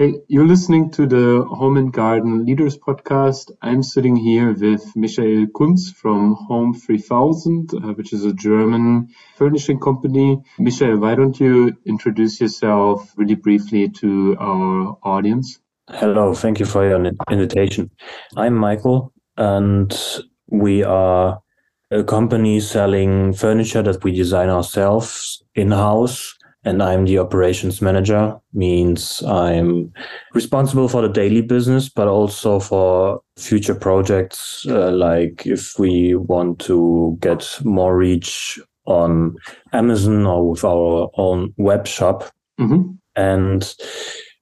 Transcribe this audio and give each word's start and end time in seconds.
Hey, 0.00 0.14
you're 0.28 0.46
listening 0.46 0.90
to 0.92 1.06
the 1.06 1.44
Home 1.44 1.76
and 1.76 1.92
Garden 1.92 2.46
Leaders 2.46 2.78
Podcast. 2.78 3.50
I'm 3.60 3.82
sitting 3.82 4.16
here 4.16 4.54
with 4.54 4.96
Michael 4.96 5.46
Kunz 5.48 5.92
from 5.94 6.36
Home 6.48 6.72
3000, 6.72 7.74
uh, 7.74 7.92
which 7.92 8.14
is 8.14 8.24
a 8.24 8.32
German 8.32 9.08
furnishing 9.36 9.78
company. 9.78 10.42
Michael, 10.58 10.96
why 10.96 11.16
don't 11.16 11.38
you 11.38 11.76
introduce 11.84 12.40
yourself 12.40 13.12
really 13.18 13.34
briefly 13.34 13.90
to 14.00 14.38
our 14.40 14.96
audience? 15.02 15.60
Hello, 15.90 16.32
thank 16.32 16.60
you 16.60 16.64
for 16.64 16.88
your 16.88 17.12
invitation. 17.30 17.90
I'm 18.38 18.54
Michael, 18.54 19.12
and 19.36 19.94
we 20.46 20.82
are 20.82 21.42
a 21.90 22.04
company 22.04 22.60
selling 22.60 23.34
furniture 23.34 23.82
that 23.82 24.02
we 24.02 24.12
design 24.12 24.48
ourselves 24.48 25.42
in 25.54 25.72
house 25.72 26.38
and 26.64 26.82
I'm 26.82 27.06
the 27.06 27.18
operations 27.18 27.80
manager, 27.80 28.38
means 28.52 29.22
I'm 29.22 29.92
responsible 30.34 30.88
for 30.88 31.02
the 31.02 31.08
daily 31.08 31.40
business, 31.40 31.88
but 31.88 32.06
also 32.06 32.60
for 32.60 33.22
future 33.36 33.74
projects. 33.74 34.66
Uh, 34.68 34.90
like 34.90 35.46
if 35.46 35.78
we 35.78 36.14
want 36.14 36.58
to 36.60 37.16
get 37.20 37.58
more 37.64 37.96
reach 37.96 38.58
on 38.84 39.36
Amazon 39.72 40.26
or 40.26 40.50
with 40.50 40.64
our 40.64 41.10
own 41.14 41.54
web 41.56 41.86
shop. 41.86 42.30
Mm-hmm. 42.58 42.92
And 43.16 43.74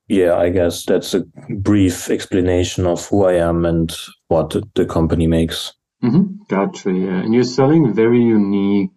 yeah, 0.09 0.34
I 0.37 0.50
guess 0.50 0.84
that's 0.84 1.14
a 1.14 1.25
brief 1.50 2.11
explanation 2.11 2.87
of 2.87 3.06
who 3.06 3.25
I 3.25 3.34
am 3.34 3.64
and 3.64 3.95
what 4.28 4.56
the 4.75 4.87
company 4.87 5.27
makes. 5.27 5.73
Mm-hmm. 6.03 6.42
Gotcha. 6.48 6.92
Yeah. 6.92 7.19
And 7.19 7.34
you're 7.34 7.45
selling 7.45 7.92
very 7.92 8.20
unique 8.23 8.91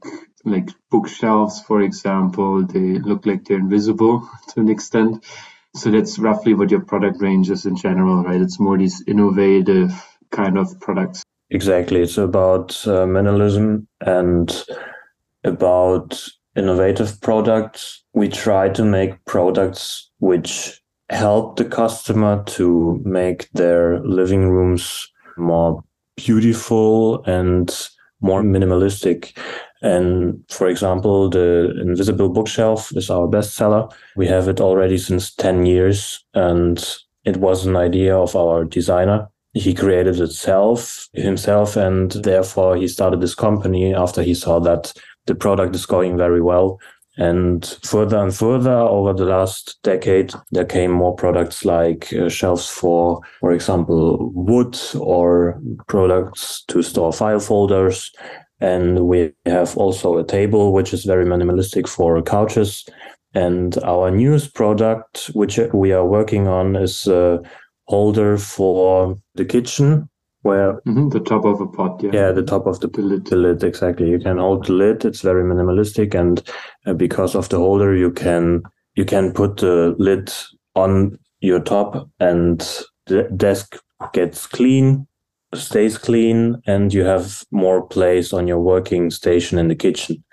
like 0.46 0.70
bookshelves, 0.90 1.62
for 1.62 1.82
example, 1.82 2.66
they 2.66 3.00
look 3.00 3.26
like 3.26 3.46
they're 3.46 3.60
invisible 3.60 4.28
to 4.50 4.60
an 4.60 4.70
extent. 4.70 5.24
So 5.76 5.90
that's 5.90 6.20
roughly 6.20 6.54
what 6.54 6.72
your 6.72 6.82
product 6.82 7.22
range 7.22 7.50
is 7.50 7.66
in 7.66 7.78
general, 7.78 8.24
right? 8.24 8.42
It's 8.42 8.60
more 8.60 8.78
these 8.78 9.04
innovative 9.08 9.92
kind 10.32 10.58
of 10.58 10.80
products. 10.82 11.24
Exactly. 11.50 12.02
It's 12.02 12.18
about 12.18 12.72
uh, 12.86 13.06
minimalism 13.06 13.86
and 14.02 14.66
about 15.44 16.22
innovative 16.56 17.20
products. 17.22 18.04
We 18.14 18.30
try 18.30 18.70
to 18.70 18.84
make 18.84 19.24
products 19.26 20.10
which 20.20 20.82
help 21.10 21.58
the 21.58 21.66
customer 21.66 22.44
to 22.46 23.02
make 23.04 23.50
their 23.52 24.00
living 24.02 24.50
rooms 24.50 25.10
more 25.38 25.84
beautiful 26.16 27.24
and 27.26 27.90
more 28.22 28.44
minimalistic. 28.44 29.38
And 29.82 30.44
for 30.50 30.68
example, 30.68 31.30
the 31.30 31.74
Invisible 31.82 32.30
Bookshelf 32.30 32.96
is 32.96 33.10
our 33.10 33.28
bestseller. 33.28 33.92
We 34.16 34.28
have 34.28 34.48
it 34.48 34.62
already 34.62 34.98
since 34.98 35.34
10 35.34 35.66
years, 35.66 36.24
and 36.34 36.84
it 37.26 37.38
was 37.38 37.66
an 37.66 37.76
idea 37.76 38.16
of 38.16 38.36
our 38.36 38.64
designer. 38.64 39.28
He 39.54 39.74
created 39.74 40.20
it 40.20 40.32
self, 40.32 41.10
himself, 41.14 41.76
and 41.76 42.12
therefore 42.12 42.78
he 42.78 42.88
started 42.88 43.22
this 43.22 43.36
company 43.36 43.94
after 43.94 44.22
he 44.22 44.34
saw 44.34 44.60
that 44.60 44.94
the 45.26 45.36
product 45.36 45.76
is 45.76 45.86
going 45.86 46.16
very 46.18 46.42
well. 46.42 46.80
And 47.18 47.66
further 47.84 48.18
and 48.18 48.34
further 48.34 48.74
over 48.74 49.14
the 49.14 49.26
last 49.26 49.78
decade, 49.84 50.34
there 50.52 50.66
came 50.66 50.92
more 50.92 51.14
products 51.14 51.66
like 51.66 52.14
uh, 52.14 52.30
shelves 52.30 52.70
for, 52.70 53.20
for 53.42 53.52
example, 53.52 54.32
wood 54.34 54.80
or 54.98 55.62
products 55.88 56.64
to 56.70 56.82
store 56.82 57.12
file 57.12 57.42
folders 57.42 58.12
and 58.62 59.08
we 59.08 59.34
have 59.46 59.76
also 59.76 60.18
a 60.18 60.24
table, 60.24 60.72
which 60.72 60.94
is 60.94 61.04
very 61.04 61.26
minimalistic 61.26 61.88
for 61.90 62.22
couches. 62.22 62.88
And 63.34 63.78
our 63.84 64.12
newest 64.12 64.54
product, 64.54 65.32
which 65.34 65.60
we 65.74 65.92
are 65.92 66.06
working 66.06 66.48
on, 66.48 66.76
is 66.76 67.08
a 67.08 67.40
holder 67.88 68.38
for 68.38 69.16
the 69.36 69.46
kitchen, 69.46 70.10
where 70.44 70.74
mm-hmm, 70.88 71.10
the 71.10 71.20
top 71.20 71.46
of 71.46 71.62
a 71.62 71.68
pot, 71.68 72.02
yeah, 72.04 72.12
yeah, 72.14 72.32
the 72.32 72.44
top 72.44 72.68
of 72.68 72.80
the, 72.82 72.88
the, 72.88 73.02
lid. 73.02 73.26
the 73.28 73.36
lid, 73.36 73.64
exactly. 73.64 74.10
You 74.10 74.20
can 74.20 74.38
hold 74.38 74.68
the 74.68 74.74
lid; 74.74 75.06
it's 75.06 75.22
very 75.22 75.44
minimalistic, 75.44 76.14
and 76.14 76.44
uh, 76.86 76.94
because 76.94 77.36
of 77.36 77.50
the 77.50 77.58
holder, 77.58 77.96
you 77.96 78.12
can 78.12 78.64
you 78.96 79.06
can 79.06 79.32
put 79.32 79.58
the 79.58 79.96
lid 79.98 80.32
on 80.76 81.18
your 81.40 81.60
top, 81.60 82.10
and 82.20 82.60
the 83.08 83.24
desk 83.36 83.78
gets 84.14 84.46
clean 84.46 85.08
stays 85.54 85.98
clean 85.98 86.62
and 86.66 86.94
you 86.94 87.04
have 87.04 87.44
more 87.52 87.86
place 87.86 88.34
on 88.34 88.48
your 88.48 88.60
working 88.60 89.10
station 89.12 89.58
in 89.58 89.68
the 89.68 89.76
kitchen. 89.76 90.24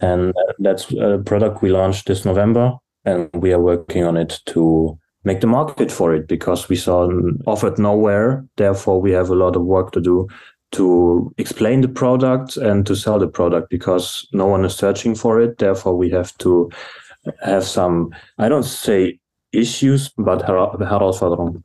And 0.00 0.30
uh, 0.30 0.52
that's 0.58 0.92
a 0.92 1.18
product 1.24 1.62
we 1.62 1.70
launched 1.70 2.06
this 2.06 2.24
November, 2.24 2.72
and 3.04 3.30
we 3.34 3.52
are 3.52 3.60
working 3.60 4.04
on 4.04 4.16
it 4.16 4.40
to 4.46 4.98
make 5.24 5.40
the 5.40 5.46
market 5.46 5.90
for 5.90 6.14
it 6.14 6.28
because 6.28 6.68
we 6.68 6.76
saw 6.76 7.10
offered 7.46 7.78
nowhere. 7.78 8.44
Therefore, 8.56 9.00
we 9.00 9.12
have 9.12 9.30
a 9.30 9.34
lot 9.34 9.56
of 9.56 9.62
work 9.62 9.92
to 9.92 10.00
do 10.00 10.28
to 10.72 11.32
explain 11.38 11.80
the 11.80 11.88
product 11.88 12.56
and 12.56 12.84
to 12.86 12.94
sell 12.94 13.18
the 13.18 13.28
product 13.28 13.70
because 13.70 14.26
no 14.32 14.46
one 14.46 14.64
is 14.64 14.74
searching 14.74 15.14
for 15.14 15.40
it. 15.40 15.58
Therefore, 15.58 15.96
we 15.96 16.10
have 16.10 16.36
to 16.38 16.70
have 17.42 17.64
some, 17.64 18.10
I 18.38 18.48
don't 18.48 18.64
say 18.64 19.18
issues, 19.52 20.10
but 20.16 20.42
herausforderungen 20.42 21.62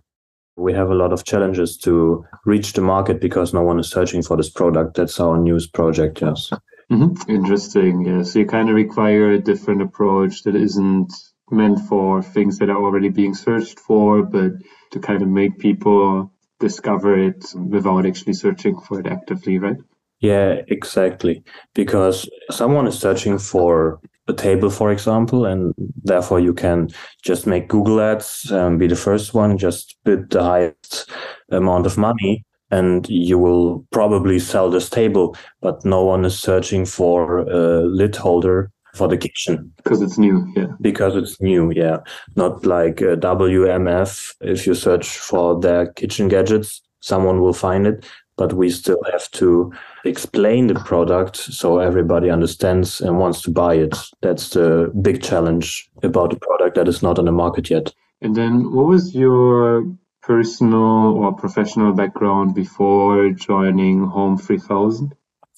we 0.61 0.73
have 0.73 0.89
a 0.89 0.95
lot 0.95 1.11
of 1.11 1.23
challenges 1.23 1.77
to 1.77 2.25
reach 2.45 2.73
the 2.73 2.81
market 2.81 3.19
because 3.19 3.53
no 3.53 3.61
one 3.61 3.79
is 3.79 3.89
searching 3.89 4.21
for 4.21 4.37
this 4.37 4.49
product. 4.49 4.95
That's 4.95 5.19
our 5.19 5.37
news 5.37 5.67
project, 5.67 6.21
yes. 6.21 6.51
Mm-hmm. 6.91 7.31
Interesting. 7.31 8.05
Yeah. 8.05 8.23
So 8.23 8.39
you 8.39 8.45
kind 8.45 8.69
of 8.69 8.75
require 8.75 9.31
a 9.31 9.39
different 9.39 9.81
approach 9.81 10.43
that 10.43 10.55
isn't 10.55 11.13
meant 11.49 11.79
for 11.87 12.21
things 12.21 12.59
that 12.59 12.69
are 12.69 12.81
already 12.81 13.09
being 13.09 13.33
searched 13.33 13.79
for, 13.79 14.23
but 14.23 14.51
to 14.91 14.99
kind 14.99 15.21
of 15.21 15.27
make 15.27 15.57
people 15.57 16.31
discover 16.59 17.17
it 17.17 17.45
without 17.55 18.05
actually 18.05 18.33
searching 18.33 18.79
for 18.79 18.99
it 18.99 19.07
actively, 19.07 19.57
right? 19.57 19.77
Yeah, 20.19 20.61
exactly. 20.67 21.43
Because 21.73 22.29
someone 22.51 22.87
is 22.87 22.99
searching 22.99 23.39
for 23.39 23.99
a 24.27 24.33
table, 24.33 24.69
for 24.69 24.91
example, 24.91 25.45
and 25.45 25.73
therefore 26.03 26.39
you 26.39 26.53
can 26.53 26.89
just 27.23 27.47
make 27.47 27.67
Google 27.67 28.01
ads, 28.01 28.51
um, 28.51 28.77
be 28.77 28.87
the 28.87 28.95
first 28.95 29.33
one, 29.33 29.57
just 29.57 29.97
bid 30.03 30.29
the 30.29 30.43
highest 30.43 31.09
amount 31.51 31.85
of 31.85 31.97
money, 31.97 32.45
and 32.69 33.09
you 33.09 33.37
will 33.37 33.85
probably 33.91 34.39
sell 34.39 34.69
this 34.69 34.89
table. 34.89 35.35
But 35.61 35.83
no 35.85 36.03
one 36.03 36.25
is 36.25 36.39
searching 36.39 36.85
for 36.85 37.39
a 37.39 37.83
lid 37.85 38.15
holder 38.15 38.71
for 38.95 39.07
the 39.07 39.17
kitchen. 39.17 39.71
Because 39.77 40.01
it's 40.01 40.17
new 40.17 40.45
yeah. 40.55 40.67
Because 40.81 41.15
it's 41.15 41.39
new 41.41 41.71
yeah. 41.71 41.97
Not 42.35 42.65
like 42.65 42.97
wmf 42.97 44.35
if 44.41 44.67
you 44.67 44.75
search 44.75 45.07
for 45.17 45.59
their 45.59 45.87
kitchen 45.93 46.27
gadgets 46.27 46.81
someone 47.01 47.41
will 47.41 47.53
find 47.53 47.87
it 47.87 48.05
but 48.41 48.53
we 48.53 48.71
still 48.71 49.03
have 49.11 49.29
to 49.29 49.71
explain 50.03 50.65
the 50.65 50.73
product 50.73 51.35
so 51.37 51.77
everybody 51.77 52.27
understands 52.31 52.99
and 52.99 53.19
wants 53.19 53.39
to 53.43 53.51
buy 53.51 53.75
it. 53.75 53.95
That's 54.21 54.49
the 54.49 54.91
big 54.99 55.21
challenge 55.21 55.87
about 56.01 56.33
a 56.33 56.39
product 56.39 56.75
that 56.75 56.87
is 56.87 57.03
not 57.03 57.19
on 57.19 57.25
the 57.25 57.31
market 57.31 57.69
yet. 57.69 57.93
And 58.19 58.35
then, 58.35 58.71
what 58.75 58.87
was 58.87 59.13
your 59.13 59.83
personal 60.23 61.17
or 61.21 61.35
professional 61.35 61.93
background 61.93 62.55
before 62.55 63.29
joining 63.29 64.07
Home 64.07 64.39
3000? 64.39 65.13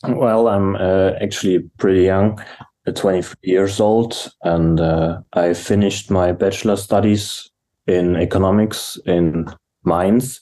Well, 0.10 0.50
I'm 0.50 0.76
uh, 0.76 1.12
actually 1.22 1.60
pretty 1.78 2.04
young, 2.04 2.38
uh, 2.86 2.92
23 2.92 3.36
years 3.44 3.80
old, 3.80 4.34
and 4.44 4.82
uh, 4.82 5.22
I 5.32 5.54
finished 5.54 6.12
my 6.12 6.34
bachelor 6.34 6.76
studies 6.76 7.50
in 7.88 8.18
economics 8.18 9.00
in 9.06 9.46
Mainz. 9.86 10.42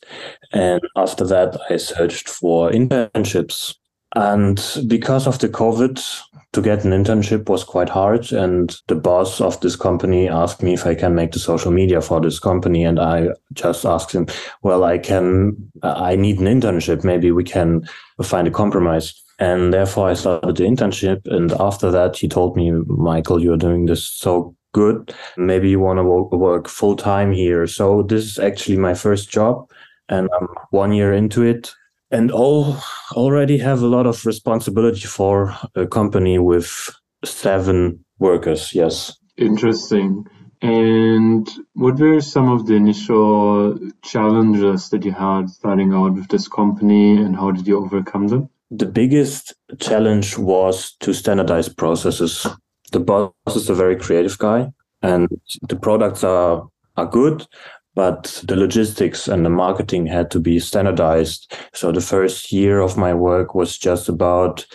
And 0.52 0.81
after 0.96 1.25
that, 1.28 1.59
I 1.69 1.78
searched 1.78 2.29
for 2.29 2.72
internships. 2.72 3.75
And 4.13 4.62
because 4.88 5.25
of 5.25 5.40
the 5.40 5.47
COVID, 5.47 6.02
to 6.53 6.62
get 6.62 6.84
an 6.84 6.91
internship 6.91 7.47
was 7.47 7.63
quite 7.63 7.88
hard. 7.88 8.31
And 8.34 8.75
the 8.88 8.96
boss 8.96 9.40
of 9.40 9.59
this 9.62 9.75
company 9.75 10.28
asked 10.28 10.62
me 10.62 10.74
if 10.74 10.85
I 10.85 10.96
can 10.96 11.16
make 11.16 11.31
the 11.31 11.40
social 11.40 11.72
media 11.72 12.01
for 12.01 12.19
this 12.19 12.40
company. 12.40 12.84
And 12.84 13.00
I 13.00 13.30
just 13.53 13.85
asked 13.85 14.12
him, 14.12 14.27
well, 14.62 14.83
I 14.83 14.98
can, 14.98 15.56
uh, 15.81 15.94
I 15.95 16.15
need 16.15 16.39
an 16.39 16.48
internship. 16.48 17.04
Maybe 17.04 17.31
we 17.31 17.45
can 17.45 17.88
find 18.21 18.48
a 18.48 18.51
compromise. 18.51 19.13
And 19.39 19.74
therefore 19.74 20.10
I 20.10 20.13
started 20.13 20.57
the 20.57 20.65
internship. 20.65 21.25
And 21.25 21.54
after 21.54 21.89
that, 21.92 22.18
he 22.18 22.27
told 22.27 22.57
me, 22.57 22.71
Michael, 22.71 23.42
you're 23.42 23.57
doing 23.57 23.86
this 23.86 24.06
so 24.06 24.56
good. 24.73 25.13
Maybe 25.38 25.69
you 25.69 25.79
want 25.79 26.00
to 26.00 26.38
work 26.38 26.68
full 26.68 26.95
time 26.95 27.31
here. 27.31 27.68
So 27.68 28.03
this 28.03 28.23
is 28.23 28.39
actually 28.39 28.77
my 28.77 28.94
first 28.94 29.29
job 29.29 29.69
and 30.09 30.29
I'm 30.39 30.47
one 30.71 30.94
year 30.94 31.13
into 31.13 31.44
it 31.44 31.73
and 32.12 32.31
all 32.31 32.77
already 33.13 33.57
have 33.57 33.81
a 33.81 33.88
lot 33.88 34.06
of 34.06 34.25
responsibility 34.25 35.07
for 35.07 35.56
a 35.75 35.88
company 35.88 36.38
with 36.38 36.89
seven 37.23 38.03
workers. 38.19 38.73
Yes. 38.75 39.18
Interesting. 39.38 40.25
And 40.62 41.50
what 41.74 42.00
were 42.00 42.21
some 42.21 42.50
of 42.50 42.67
the 42.67 42.75
initial 42.75 43.79
challenges 44.03 44.89
that 44.89 45.03
you 45.03 45.12
had 45.12 45.50
starting 45.50 45.91
out 45.94 46.13
with 46.13 46.27
this 46.27 46.47
company 46.47 47.17
and 47.17 47.35
how 47.35 47.51
did 47.51 47.65
you 47.65 47.83
overcome 47.83 48.27
them? 48.27 48.50
The 48.69 48.85
biggest 48.85 49.53
challenge 49.79 50.38
was 50.38 50.94
to 51.00 51.13
standardize 51.13 51.67
processes 51.67 52.45
the 52.91 52.99
boss 52.99 53.55
is 53.55 53.69
a 53.69 53.75
very 53.75 53.95
creative 53.95 54.38
guy 54.38 54.71
and 55.01 55.27
the 55.67 55.75
products 55.75 56.23
are 56.23 56.67
are 56.97 57.05
good 57.05 57.45
but 57.93 58.41
the 58.47 58.55
logistics 58.55 59.27
and 59.27 59.45
the 59.45 59.49
marketing 59.49 60.05
had 60.05 60.31
to 60.31 60.39
be 60.39 60.59
standardized. 60.59 61.53
So 61.73 61.91
the 61.91 62.01
first 62.01 62.51
year 62.51 62.79
of 62.79 62.97
my 62.97 63.13
work 63.13 63.53
was 63.53 63.77
just 63.77 64.07
about 64.07 64.65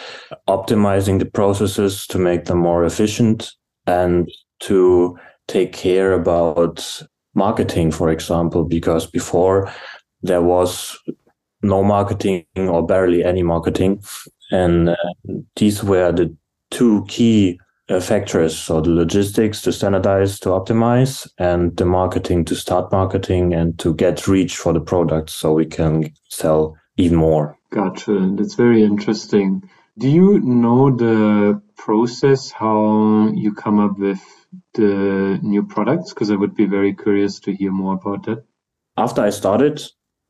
optimizing 0.49 1.19
the 1.19 1.25
processes 1.25 2.07
to 2.09 2.19
make 2.19 2.45
them 2.45 2.59
more 2.59 2.85
efficient 2.85 3.53
and 3.87 4.31
to 4.61 5.19
take 5.49 5.73
care 5.73 6.13
about 6.13 7.03
marketing, 7.35 7.91
for 7.91 8.11
example, 8.11 8.65
because 8.65 9.07
before 9.07 9.73
there 10.23 10.43
was 10.43 10.99
no 11.63 11.83
marketing 11.83 12.45
or 12.57 12.85
barely 12.85 13.25
any 13.25 13.43
marketing. 13.43 14.03
And 14.51 14.91
uh, 14.91 14.97
these 15.57 15.83
were 15.83 16.13
the 16.13 16.35
two 16.71 17.05
key 17.09 17.59
Uh, 17.89 18.01
factors. 18.01 18.59
So 18.59 18.81
the 18.81 18.91
logistics 18.91 19.63
to 19.63 19.73
standardize, 19.73 20.41
to 20.41 20.49
optimize, 20.49 21.31
and 21.39 21.77
the 21.77 21.85
marketing 21.85 22.45
to 22.47 22.57
start 22.57 22.91
marketing 22.91 23.55
and 23.55 23.79
to 23.79 23.95
get 23.95 24.27
reach 24.27 24.57
for 24.57 24.73
the 24.73 24.81
product 24.81 25.31
so 25.31 25.53
we 25.53 25.67
can 25.67 26.13
sell 26.29 26.77
even 26.97 27.19
more. 27.19 27.57
Gotcha. 27.71 28.17
And 28.17 28.37
that's 28.37 28.57
very 28.57 28.83
interesting. 28.83 29.63
Do 29.99 30.09
you 30.09 30.41
know 30.41 30.91
the 30.91 31.63
process 31.77 32.51
how 32.51 33.29
you 33.33 33.55
come 33.55 33.79
up 33.79 33.97
with 34.01 34.21
the 34.75 35.39
new 35.43 35.63
products? 35.63 36.13
Because 36.13 36.33
I 36.33 36.35
would 36.35 36.57
be 36.57 36.67
very 36.67 36.93
curious 36.93 37.39
to 37.41 37.55
hear 37.55 37.71
more 37.71 37.95
about 37.95 38.27
that. 38.27 38.45
After 38.97 39.23
I 39.23 39.31
started, 39.31 39.81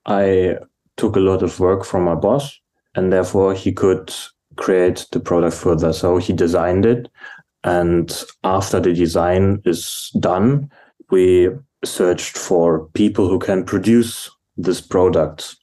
I 0.04 0.56
took 0.98 1.16
a 1.16 1.20
lot 1.20 1.42
of 1.42 1.58
work 1.58 1.86
from 1.86 2.04
my 2.04 2.16
boss, 2.16 2.60
and 2.94 3.10
therefore 3.10 3.54
he 3.54 3.72
could 3.72 4.14
create 4.56 5.06
the 5.12 5.20
product 5.20 5.56
further. 5.56 5.92
So 5.92 6.18
he 6.18 6.32
designed 6.32 6.86
it. 6.86 7.08
And 7.66 8.24
after 8.44 8.80
the 8.80 8.94
design 8.94 9.60
is 9.64 10.10
done, 10.20 10.70
we 11.10 11.50
searched 11.84 12.38
for 12.38 12.86
people 12.94 13.28
who 13.28 13.38
can 13.38 13.64
produce 13.64 14.30
this 14.56 14.80
product. 14.80 15.56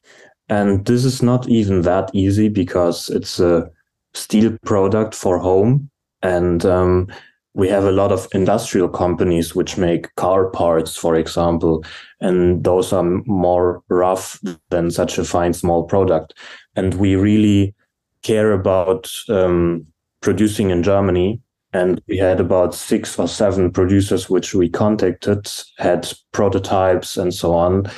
And 0.49 0.85
this 0.85 1.05
is 1.05 1.23
not 1.23 1.47
even 1.47 1.81
that 1.81 2.11
easy 2.13 2.49
because 2.49 3.09
it's 3.09 3.39
a 3.39 3.69
steel 4.13 4.57
product 4.65 5.15
for 5.15 5.39
home. 5.39 5.89
And 6.21 6.65
um, 6.65 7.07
we 7.53 7.69
have 7.69 7.85
a 7.85 7.91
lot 7.91 8.11
of 8.11 8.27
industrial 8.33 8.89
companies 8.89 9.55
which 9.55 9.77
make 9.77 10.13
car 10.15 10.49
parts, 10.49 10.97
for 10.97 11.15
example, 11.15 11.85
and 12.19 12.63
those 12.63 12.91
are 12.91 13.03
more 13.25 13.81
rough 13.89 14.41
than 14.69 14.91
such 14.91 15.17
a 15.17 15.23
fine 15.23 15.53
small 15.53 15.83
product. 15.83 16.33
And 16.75 16.95
we 16.95 17.15
really 17.15 17.75
care 18.23 18.51
about 18.51 19.09
um, 19.29 19.85
producing 20.21 20.71
in 20.71 20.83
Germany. 20.83 21.41
And 21.73 22.01
we 22.07 22.17
had 22.17 22.39
about 22.39 22.75
six 22.75 23.17
or 23.17 23.27
seven 23.27 23.71
producers 23.71 24.29
which 24.29 24.53
we 24.53 24.69
contacted, 24.69 25.51
had 25.77 26.11
prototypes 26.31 27.17
and 27.17 27.33
so 27.33 27.53
on, 27.53 27.89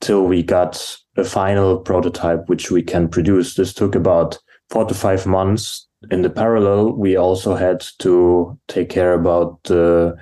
till 0.00 0.24
we 0.24 0.42
got 0.42 0.96
a 1.16 1.24
final 1.24 1.78
prototype 1.78 2.48
which 2.48 2.70
we 2.70 2.82
can 2.82 3.08
produce. 3.08 3.54
This 3.54 3.72
took 3.72 3.94
about 3.94 4.38
four 4.68 4.84
to 4.84 4.94
five 4.94 5.26
months 5.26 5.86
in 6.10 6.22
the 6.22 6.30
parallel, 6.30 6.92
we 6.92 7.16
also 7.16 7.54
had 7.54 7.80
to 7.98 8.58
take 8.68 8.88
care 8.88 9.12
about 9.12 9.62
the 9.64 10.16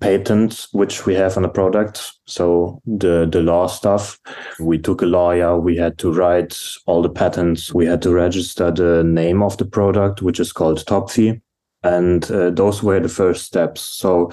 patents 0.00 0.68
which 0.72 1.06
we 1.06 1.14
have 1.14 1.36
on 1.36 1.44
the 1.44 1.48
product. 1.48 2.12
So 2.26 2.82
the 2.86 3.26
the 3.30 3.40
law 3.40 3.66
stuff. 3.66 4.18
We 4.60 4.78
took 4.78 5.00
a 5.00 5.06
lawyer. 5.06 5.58
We 5.58 5.76
had 5.76 5.96
to 5.98 6.12
write 6.12 6.60
all 6.86 7.00
the 7.00 7.08
patents. 7.08 7.72
We 7.72 7.86
had 7.86 8.02
to 8.02 8.12
register 8.12 8.70
the 8.70 9.02
name 9.02 9.42
of 9.42 9.56
the 9.56 9.64
product, 9.64 10.20
which 10.20 10.40
is 10.40 10.52
called 10.52 10.84
Topfi. 10.84 11.40
And 11.84 12.28
uh, 12.30 12.50
those 12.50 12.82
were 12.82 12.98
the 12.98 13.08
first 13.08 13.44
steps. 13.44 13.82
So 13.82 14.32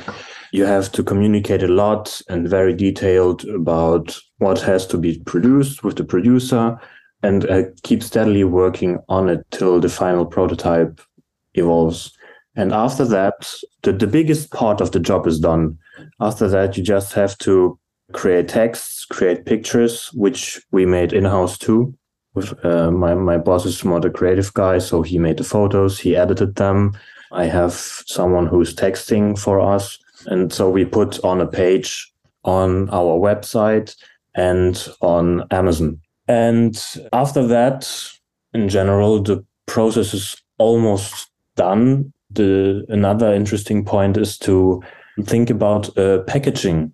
you 0.52 0.66
have 0.66 0.92
to 0.94 1.04
communicate 1.04 1.62
a 1.62 1.68
lot 1.68 2.22
and 2.30 2.48
very 2.48 2.74
detailed 2.74 3.46
about 3.46 4.18
what 4.38 4.62
has 4.62 4.88
to 4.88 4.98
be 4.98 5.20
produced 5.26 5.84
with 5.84 5.98
the 5.98 6.06
producer 6.06 6.80
and 7.24 7.48
uh, 7.50 7.64
keep 7.84 8.02
steadily 8.02 8.44
working 8.44 9.00
on 9.10 9.30
it 9.30 9.46
till 9.52 9.80
the 9.80 9.90
final 9.90 10.26
prototype 10.26 11.02
evolves. 11.54 12.12
And 12.56 12.74
after 12.74 13.06
that, 13.06 13.54
the, 13.84 13.94
the 13.94 14.08
biggest 14.08 14.52
part 14.52 14.82
of 14.82 14.92
the 14.92 15.00
job 15.00 15.28
is 15.28 15.40
done. 15.40 15.78
After 16.20 16.48
that, 16.48 16.78
you 16.78 16.84
just 16.84 17.14
have 17.14 17.38
to 17.40 17.78
create 18.14 18.48
texts, 18.48 19.06
create 19.06 19.46
pictures, 19.46 20.10
which 20.14 20.62
we 20.72 20.86
made 20.86 21.14
in 21.14 21.26
house 21.26 21.58
too. 21.58 21.94
With 22.34 22.54
uh, 22.64 22.92
my 22.92 23.14
my 23.14 23.38
boss 23.38 23.66
is 23.66 23.84
more 23.84 24.00
the 24.00 24.10
creative 24.10 24.54
guy, 24.54 24.80
so 24.80 25.02
he 25.02 25.20
made 25.20 25.38
the 25.38 25.44
photos, 25.44 26.00
he 26.00 26.16
edited 26.16 26.56
them. 26.56 26.94
I 27.32 27.46
have 27.46 27.74
someone 27.74 28.48
who's 28.48 28.76
texting 28.76 29.38
for 29.38 29.60
us, 29.60 29.98
and 30.28 30.52
so 30.52 30.70
we 30.70 30.86
put 30.86 31.24
on 31.24 31.42
a 31.42 31.48
page 31.48 32.12
on 32.44 32.90
our 32.90 33.18
website 33.20 33.96
and 34.36 34.88
on 35.02 35.46
Amazon. 35.52 36.00
And 36.28 36.82
after 37.14 37.46
that, 37.48 37.90
in 38.54 38.70
general, 38.70 39.22
the 39.22 39.46
process 39.66 40.14
is 40.14 40.36
almost 40.58 41.30
done. 41.56 42.14
The 42.30 42.86
another 42.90 43.34
interesting 43.34 43.84
point 43.86 44.18
is 44.18 44.38
to 44.40 44.82
think 45.24 45.50
about 45.50 45.90
packaging, 46.28 46.94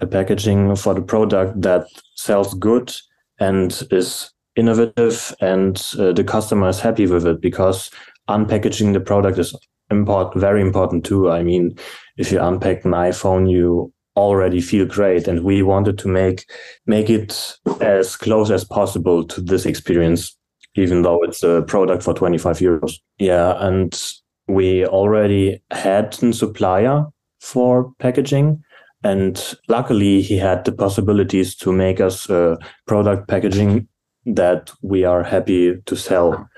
a 0.00 0.06
packaging 0.06 0.76
for 0.76 0.94
the 0.94 1.02
product 1.02 1.60
that 1.62 1.86
sells 2.14 2.54
good 2.54 2.94
and 3.38 3.82
is 3.90 4.30
innovative, 4.56 5.34
and 5.40 5.76
uh, 5.98 6.12
the 6.12 6.24
customer 6.24 6.68
is 6.68 6.80
happy 6.80 7.06
with 7.06 7.26
it 7.26 7.40
because 7.40 7.90
unpackaging 8.28 8.92
the 8.92 9.00
product 9.00 9.38
is 9.38 9.54
important, 9.90 10.40
very 10.40 10.60
important 10.60 11.04
too. 11.04 11.30
I 11.30 11.42
mean, 11.42 11.76
if 12.16 12.32
you 12.32 12.40
unpack 12.40 12.84
an 12.84 12.92
iPhone, 12.92 13.50
you 13.50 13.92
already 14.16 14.60
feel 14.60 14.86
great 14.86 15.28
and 15.28 15.44
we 15.44 15.62
wanted 15.62 15.98
to 15.98 16.08
make 16.08 16.46
make 16.86 17.10
it 17.10 17.58
as 17.80 18.16
close 18.16 18.50
as 18.50 18.64
possible 18.64 19.22
to 19.22 19.40
this 19.40 19.66
experience 19.66 20.36
even 20.74 21.02
though 21.02 21.22
it's 21.22 21.42
a 21.42 21.62
product 21.68 22.02
for 22.02 22.14
25 22.14 22.58
euros 22.58 22.94
yeah 23.18 23.54
and 23.58 24.14
we 24.48 24.86
already 24.86 25.62
had 25.70 26.16
a 26.22 26.32
supplier 26.32 27.04
for 27.40 27.92
packaging 27.98 28.62
and 29.04 29.54
luckily 29.68 30.22
he 30.22 30.38
had 30.38 30.64
the 30.64 30.72
possibilities 30.72 31.54
to 31.54 31.70
make 31.70 32.00
us 32.00 32.30
a 32.30 32.56
product 32.86 33.28
packaging 33.28 33.86
that 34.24 34.72
we 34.82 35.04
are 35.04 35.22
happy 35.22 35.74
to 35.84 35.94
sell 35.94 36.48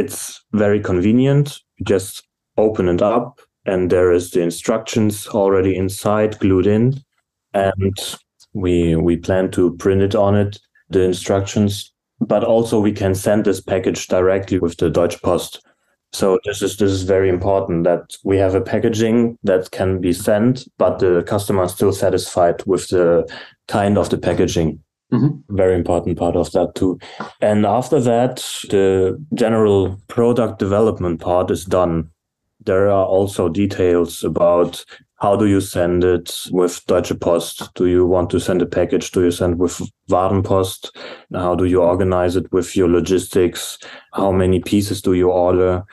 it's 0.00 0.42
very 0.52 0.80
convenient. 0.80 1.60
Just 1.84 2.26
open 2.56 2.88
it 2.88 3.02
up 3.02 3.40
and 3.66 3.90
there 3.90 4.12
is 4.12 4.30
the 4.30 4.40
instructions 4.40 5.26
already 5.28 5.76
inside 5.76 6.38
glued 6.38 6.66
in. 6.66 7.00
And 7.52 7.96
we 8.52 8.96
we 8.96 9.16
plan 9.16 9.50
to 9.52 9.76
print 9.76 10.02
it 10.02 10.14
on 10.14 10.34
it 10.36 10.58
the 10.88 11.02
instructions. 11.02 11.92
But 12.20 12.44
also 12.44 12.80
we 12.80 12.92
can 12.92 13.14
send 13.14 13.44
this 13.44 13.60
package 13.60 14.08
directly 14.08 14.58
with 14.58 14.76
the 14.78 14.90
Deutsche 14.90 15.20
Post. 15.22 15.60
So 16.12 16.38
this 16.44 16.62
is 16.62 16.76
this 16.76 16.90
is 16.90 17.02
very 17.02 17.28
important 17.28 17.84
that 17.84 18.16
we 18.24 18.36
have 18.38 18.54
a 18.54 18.60
packaging 18.60 19.38
that 19.44 19.70
can 19.70 20.00
be 20.00 20.12
sent 20.12 20.66
but 20.76 20.98
the 20.98 21.22
customer 21.22 21.64
is 21.64 21.72
still 21.72 21.92
satisfied 21.92 22.62
with 22.66 22.88
the 22.88 23.30
kind 23.68 23.96
of 23.96 24.10
the 24.10 24.18
packaging 24.18 24.82
Mm-hmm. 25.12 25.56
Very 25.56 25.74
important 25.74 26.18
part 26.18 26.36
of 26.36 26.52
that 26.52 26.74
too. 26.74 26.98
And 27.40 27.66
after 27.66 28.00
that, 28.00 28.36
the 28.68 29.22
general 29.34 30.00
product 30.08 30.58
development 30.58 31.20
part 31.20 31.50
is 31.50 31.64
done 31.64 32.10
there 32.64 32.90
are 32.90 33.06
also 33.06 33.48
details 33.48 34.22
about 34.22 34.84
how 35.16 35.36
do 35.36 35.46
you 35.46 35.60
send 35.60 36.02
it 36.04 36.46
with 36.50 36.84
Deutsche 36.86 37.18
Post? 37.20 37.74
Do 37.74 37.86
you 37.86 38.06
want 38.06 38.30
to 38.30 38.40
send 38.40 38.62
a 38.62 38.66
package? 38.66 39.10
Do 39.10 39.22
you 39.22 39.30
send 39.30 39.58
with 39.58 39.80
Warenpost? 40.10 40.90
How 41.34 41.54
do 41.54 41.64
you 41.66 41.82
organize 41.82 42.36
it 42.36 42.50
with 42.52 42.76
your 42.76 42.88
logistics? 42.88 43.78
How 44.14 44.32
many 44.32 44.60
pieces 44.60 45.02
do 45.02 45.12
you 45.14 45.30
order? 45.30 45.84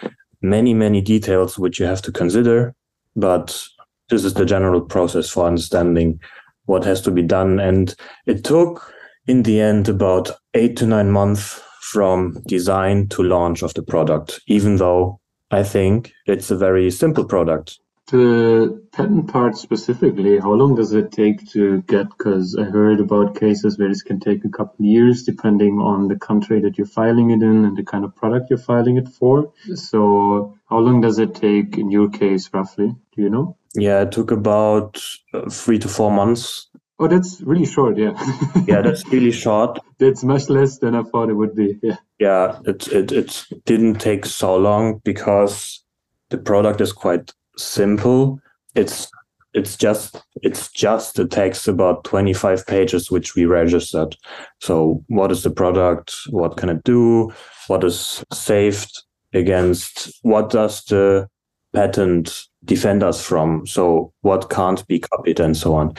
Many, 0.42 0.74
many 0.74 1.02
details 1.02 1.60
which 1.60 1.80
you 1.80 1.86
have 1.86 2.02
to 2.04 2.12
consider. 2.12 2.74
But 3.16 3.62
this 4.10 4.24
is 4.24 4.34
the 4.34 4.46
general 4.46 4.82
process 4.82 5.30
for 5.30 5.46
understanding 5.46 6.20
what 6.66 6.86
has 6.86 7.02
to 7.02 7.12
be 7.12 7.22
done. 7.22 7.60
And 7.60 7.94
it 8.28 8.44
took, 8.46 8.94
in 9.28 9.44
the 9.44 9.60
end, 9.60 9.90
about 9.90 10.32
eight 10.54 10.78
to 10.78 10.86
nine 10.86 11.12
months 11.12 11.62
from 11.82 12.42
design 12.48 13.08
to 13.10 13.24
launch 13.24 13.62
of 13.62 13.74
the 13.74 13.84
product, 13.84 14.40
even 14.48 14.78
though 14.78 15.20
I 15.52 15.64
think 15.64 16.12
it's 16.26 16.52
a 16.52 16.58
very 16.58 16.92
simple 16.92 17.26
product. 17.26 17.80
The 18.10 18.82
patent 18.94 19.30
part 19.30 19.58
specifically, 19.58 20.40
how 20.40 20.54
long 20.54 20.76
does 20.76 20.94
it 20.94 21.12
take 21.12 21.46
to 21.52 21.82
get? 21.84 22.08
Because 22.10 22.56
I 22.58 22.64
heard 22.64 23.02
about 23.02 23.38
cases 23.38 23.78
where 23.78 23.90
this 23.90 24.02
can 24.02 24.22
take 24.22 24.46
a 24.46 24.50
couple 24.50 24.86
of 24.86 24.86
years 24.86 25.24
depending 25.24 25.80
on 25.80 26.08
the 26.08 26.16
country 26.16 26.62
that 26.62 26.78
you're 26.78 26.88
filing 26.88 27.32
it 27.32 27.44
in 27.44 27.66
and 27.66 27.76
the 27.76 27.84
kind 27.84 28.06
of 28.06 28.16
product 28.16 28.50
you're 28.50 28.60
filing 28.60 28.96
it 28.96 29.10
for. 29.10 29.52
So, 29.76 30.58
how 30.70 30.80
long 30.80 31.02
does 31.02 31.20
it 31.20 31.36
take 31.36 31.78
in 31.78 31.92
your 31.92 32.10
case, 32.10 32.50
roughly? 32.54 32.96
Do 33.14 33.22
you 33.22 33.30
know? 33.30 33.58
Yeah, 33.76 34.02
it 34.04 34.14
took 34.14 34.32
about 34.32 35.04
uh, 35.34 35.50
three 35.50 35.78
to 35.80 35.90
four 35.90 36.10
months 36.10 36.67
Oh, 37.00 37.08
that's 37.08 37.42
really 37.42 37.66
short. 37.66 37.98
Yeah. 37.98 38.14
yeah, 38.68 38.82
that's 38.82 39.08
really 39.10 39.32
short. 39.32 39.80
That's 40.00 40.24
much 40.24 40.50
less 40.50 40.80
than 40.80 40.96
I 40.96 41.04
thought 41.04 41.30
it 41.30 41.36
would 41.36 41.56
be. 41.56 41.78
Yeah. 41.84 41.98
Yeah, 42.20 42.60
it 42.66 42.88
it 42.88 43.12
it 43.12 43.44
didn't 43.66 43.96
take 43.96 44.26
so 44.26 44.56
long 44.56 45.00
because 45.04 45.84
the 46.30 46.38
product 46.38 46.82
is 46.82 46.92
quite 46.92 47.34
simple. 47.56 48.40
It's 48.74 49.10
it's 49.54 49.76
just 49.76 50.22
it's 50.44 50.72
just 50.72 51.20
a 51.20 51.26
text 51.26 51.68
about 51.68 52.04
25 52.04 52.66
pages 52.68 53.10
which 53.10 53.36
we 53.36 53.46
registered 53.46 54.16
so 54.60 55.04
what 55.08 55.32
is 55.32 55.44
the 55.44 55.50
product 55.50 56.14
what 56.30 56.58
can 56.58 56.70
it 56.70 56.84
do 56.84 57.32
what 57.68 57.84
is 57.84 58.24
saved 58.32 59.04
against 59.34 60.12
what 60.22 60.50
does 60.50 60.84
the 60.86 61.28
patent 61.74 62.44
defend 62.66 63.04
us 63.04 63.24
from 63.26 63.66
so 63.66 64.14
what 64.22 64.50
can't 64.50 64.86
be 64.88 65.00
copied 65.00 65.40
and 65.40 65.58
so 65.58 65.74
on 65.74 65.94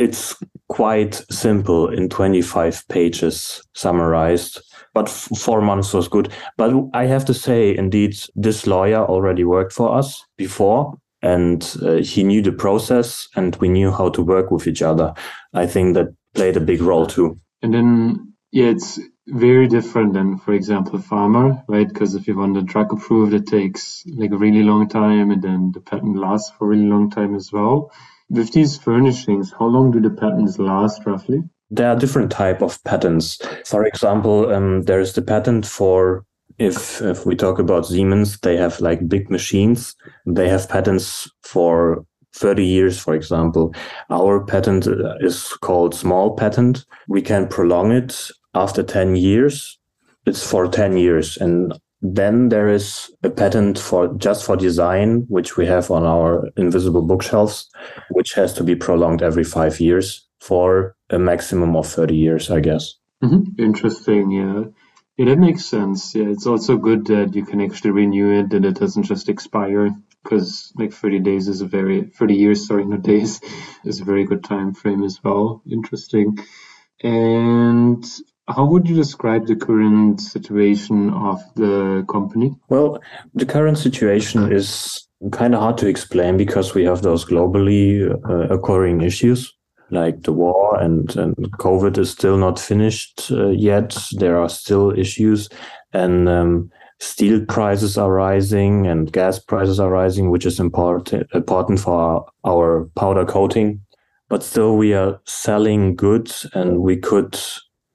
it's 0.00 0.34
quite 0.68 1.14
simple 1.30 1.90
in 1.90 2.08
25 2.08 2.88
pages 2.88 3.62
summarized 3.74 4.62
but 4.94 5.08
f- 5.08 5.28
four 5.38 5.60
months 5.60 5.92
was 5.92 6.08
good. 6.08 6.32
But 6.56 6.74
i 6.94 7.04
have 7.06 7.24
to 7.26 7.34
say 7.34 7.76
indeed 7.76 8.16
this 8.34 8.66
lawyer 8.66 9.04
already 9.04 9.44
worked 9.44 9.72
for 9.72 9.94
us 9.94 10.24
before 10.36 10.94
and 11.22 11.76
uh, 11.82 11.96
he 11.96 12.24
knew 12.24 12.42
the 12.42 12.52
process 12.52 13.28
and 13.36 13.54
we 13.56 13.68
knew 13.68 13.92
how 13.92 14.08
to 14.08 14.22
work 14.22 14.50
with 14.50 14.66
each 14.66 14.82
other. 14.82 15.12
I 15.52 15.66
think 15.66 15.94
that 15.94 16.08
played 16.34 16.56
a 16.56 16.60
big 16.60 16.80
role 16.80 17.06
too. 17.06 17.38
And 17.62 17.74
then 17.74 18.32
yeah 18.52 18.70
it's 18.70 18.98
very 19.28 19.68
different 19.68 20.14
than 20.14 20.38
for 20.38 20.54
example 20.54 20.98
pharma, 20.98 21.62
right? 21.68 21.86
Because 21.86 22.14
if 22.14 22.26
you 22.26 22.38
want 22.38 22.56
a 22.56 22.62
drug 22.62 22.92
approved 22.92 23.34
it 23.34 23.46
takes 23.46 24.02
like 24.06 24.32
a 24.32 24.38
really 24.38 24.62
long 24.62 24.88
time 24.88 25.30
and 25.30 25.42
then 25.42 25.72
the 25.72 25.80
patent 25.80 26.16
lasts 26.16 26.50
for 26.56 26.64
a 26.64 26.68
really 26.68 26.88
long 26.88 27.10
time 27.10 27.34
as 27.34 27.52
well 27.52 27.92
with 28.30 28.52
these 28.52 28.78
furnishings 28.78 29.52
how 29.58 29.66
long 29.66 29.90
do 29.90 30.00
the 30.00 30.10
patents 30.10 30.58
last 30.58 31.04
roughly 31.04 31.42
there 31.70 31.88
are 31.88 31.96
different 31.96 32.30
type 32.30 32.62
of 32.62 32.82
patents 32.84 33.38
for 33.66 33.84
example 33.84 34.50
um, 34.52 34.82
there 34.82 35.00
is 35.00 35.12
the 35.12 35.22
patent 35.22 35.66
for 35.66 36.24
if 36.60 37.00
if 37.00 37.24
we 37.24 37.34
talk 37.34 37.58
about 37.58 37.86
Siemens, 37.86 38.38
they 38.40 38.56
have 38.56 38.80
like 38.80 39.08
big 39.08 39.30
machines. 39.30 39.96
They 40.26 40.48
have 40.48 40.68
patents 40.68 41.28
for 41.42 42.04
30 42.34 42.64
years, 42.64 43.00
for 43.00 43.14
example. 43.14 43.74
Our 44.10 44.44
patent 44.44 44.86
is 45.20 45.48
called 45.62 45.94
small 45.94 46.36
patent. 46.36 46.84
We 47.08 47.22
can 47.22 47.48
prolong 47.48 47.92
it 47.92 48.30
after 48.54 48.82
10 48.82 49.16
years. 49.16 49.78
It's 50.26 50.46
for 50.46 50.68
10 50.68 50.98
years. 50.98 51.38
And 51.38 51.72
then 52.02 52.48
there 52.48 52.68
is 52.68 53.10
a 53.22 53.30
patent 53.30 53.78
for 53.78 54.14
just 54.14 54.44
for 54.44 54.56
design, 54.56 55.26
which 55.28 55.56
we 55.56 55.66
have 55.66 55.90
on 55.90 56.04
our 56.04 56.48
invisible 56.56 57.02
bookshelves, 57.02 57.68
which 58.10 58.32
has 58.34 58.52
to 58.54 58.64
be 58.64 58.74
prolonged 58.74 59.22
every 59.22 59.44
five 59.44 59.80
years 59.80 60.26
for 60.40 60.96
a 61.10 61.18
maximum 61.18 61.76
of 61.76 61.86
30 61.86 62.16
years, 62.16 62.50
I 62.50 62.60
guess. 62.60 62.94
Mm-hmm. 63.22 63.62
Interesting. 63.62 64.30
Yeah. 64.30 64.64
Yeah, 65.18 65.26
that 65.26 65.38
makes 65.38 65.66
sense. 65.66 66.14
Yeah, 66.14 66.28
it's 66.28 66.46
also 66.46 66.78
good 66.78 67.06
that 67.08 67.34
you 67.34 67.44
can 67.44 67.60
actually 67.60 67.90
renew 67.90 68.40
it 68.40 68.54
and 68.54 68.64
it 68.64 68.76
doesn't 68.76 69.02
just 69.02 69.28
expire 69.28 69.90
because 70.22 70.72
like 70.76 70.94
30 70.94 71.20
days 71.20 71.48
is 71.48 71.60
a 71.60 71.66
very 71.66 72.04
30 72.04 72.34
years, 72.34 72.66
sorry, 72.66 72.86
not 72.86 73.02
days, 73.02 73.40
is 73.84 74.00
a 74.00 74.04
very 74.04 74.24
good 74.24 74.42
time 74.42 74.72
frame 74.72 75.02
as 75.02 75.22
well. 75.22 75.62
Interesting. 75.70 76.38
And 77.02 78.04
how 78.54 78.64
would 78.64 78.88
you 78.88 78.94
describe 78.94 79.46
the 79.46 79.56
current 79.56 80.20
situation 80.20 81.10
of 81.10 81.42
the 81.56 82.04
company? 82.08 82.56
Well, 82.68 83.00
the 83.34 83.46
current 83.46 83.78
situation 83.78 84.52
is 84.52 85.06
kind 85.32 85.54
of 85.54 85.60
hard 85.60 85.78
to 85.78 85.86
explain 85.86 86.36
because 86.36 86.74
we 86.74 86.84
have 86.84 87.02
those 87.02 87.24
globally 87.24 88.10
uh, 88.28 88.54
occurring 88.54 89.02
issues 89.02 89.52
like 89.90 90.22
the 90.22 90.32
war 90.32 90.80
and, 90.80 91.16
and 91.16 91.34
COVID 91.58 91.98
is 91.98 92.10
still 92.10 92.36
not 92.36 92.58
finished 92.58 93.30
uh, 93.30 93.48
yet. 93.48 93.96
There 94.12 94.38
are 94.38 94.48
still 94.48 94.96
issues, 94.98 95.48
and 95.92 96.28
um, 96.28 96.70
steel 97.00 97.44
prices 97.46 97.98
are 97.98 98.12
rising 98.12 98.86
and 98.86 99.12
gas 99.12 99.38
prices 99.38 99.80
are 99.80 99.90
rising, 99.90 100.30
which 100.30 100.46
is 100.46 100.60
important 100.60 101.28
important 101.34 101.80
for 101.80 101.94
our, 101.94 102.26
our 102.44 102.90
powder 102.94 103.24
coating. 103.24 103.80
But 104.28 104.44
still, 104.44 104.76
we 104.76 104.94
are 104.94 105.20
selling 105.26 105.96
goods, 105.96 106.46
and 106.54 106.82
we 106.82 106.96
could 106.96 107.36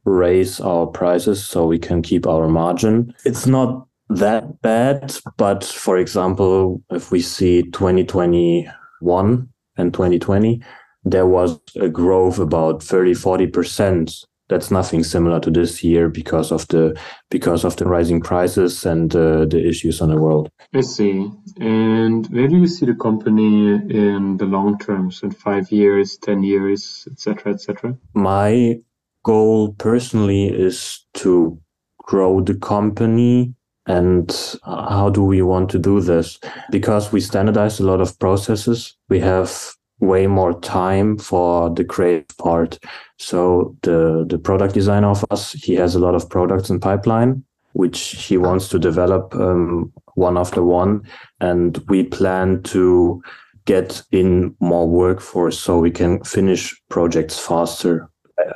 raise 0.05 0.59
our 0.59 0.87
prices 0.87 1.45
so 1.45 1.65
we 1.65 1.79
can 1.79 2.01
keep 2.01 2.25
our 2.27 2.47
margin. 2.47 3.13
It's 3.25 3.45
not 3.47 3.87
that 4.09 4.61
bad, 4.61 5.15
but 5.37 5.63
for 5.63 5.97
example, 5.97 6.81
if 6.91 7.11
we 7.11 7.21
see 7.21 7.63
2021 7.63 9.49
and 9.77 9.93
2020 9.93 10.61
there 11.05 11.27
was 11.27 11.59
a 11.79 11.87
growth 11.87 12.39
about 12.39 12.81
30 12.81 13.13
40% 13.13 14.25
that's 14.47 14.69
nothing 14.69 15.03
similar 15.03 15.39
to 15.39 15.49
this 15.49 15.83
year 15.83 16.07
because 16.07 16.51
of 16.51 16.67
the 16.67 16.99
because 17.31 17.63
of 17.63 17.77
the 17.77 17.85
rising 17.85 18.21
prices 18.21 18.85
and 18.85 19.15
uh, 19.15 19.45
the 19.45 19.67
issues 19.67 20.01
on 20.01 20.09
the 20.09 20.21
world. 20.21 20.51
I 20.71 20.81
see. 20.81 21.31
And 21.59 22.27
where 22.27 22.47
do 22.47 22.57
you 22.57 22.67
see 22.67 22.85
the 22.85 22.93
company 22.93 23.73
in 23.73 24.37
the 24.37 24.45
long 24.45 24.77
term? 24.77 25.09
So 25.09 25.25
in 25.27 25.31
five 25.31 25.71
years 25.71 26.17
ten 26.17 26.43
years 26.43 27.07
etc 27.11 27.53
etc 27.53 27.97
my 28.13 28.79
goal 29.25 29.73
personally 29.73 30.45
is 30.45 31.05
to 31.15 31.59
grow 31.99 32.41
the 32.41 32.55
company 32.55 33.53
and 33.87 34.55
how 34.65 35.09
do 35.09 35.23
we 35.23 35.41
want 35.41 35.69
to 35.69 35.79
do 35.79 35.99
this 35.99 36.39
because 36.71 37.11
we 37.11 37.19
standardize 37.19 37.79
a 37.79 37.85
lot 37.85 38.01
of 38.01 38.17
processes 38.19 38.95
we 39.09 39.19
have 39.19 39.75
way 39.99 40.27
more 40.27 40.59
time 40.59 41.17
for 41.17 41.69
the 41.69 41.83
creative 41.83 42.37
part. 42.37 42.79
So 43.17 43.75
the 43.81 44.25
the 44.27 44.37
product 44.37 44.73
designer 44.73 45.09
of 45.09 45.25
us, 45.31 45.53
he 45.53 45.75
has 45.75 45.95
a 45.95 45.99
lot 45.99 46.15
of 46.15 46.29
products 46.29 46.69
in 46.69 46.79
pipeline, 46.79 47.43
which 47.73 47.99
he 48.27 48.37
wants 48.37 48.69
to 48.69 48.79
develop 48.79 49.33
um, 49.35 49.91
one 50.15 50.37
after 50.37 50.63
one, 50.63 51.03
and 51.39 51.77
we 51.87 52.03
plan 52.03 52.63
to 52.63 53.21
get 53.65 54.03
in 54.11 54.55
more 54.59 54.87
workforce 54.87 55.57
so 55.59 55.79
we 55.79 55.91
can 55.91 56.23
finish 56.23 56.75
projects 56.89 57.39
faster. 57.39 58.09